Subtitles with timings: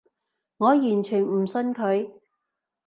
[0.57, 2.09] 我完全唔信佢